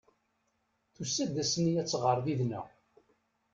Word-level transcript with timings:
Tusa-d 0.95 1.35
ass-nni 1.41 1.73
ad 1.81 1.87
tɣer 1.89 2.17
did-neɣ. 2.25 2.65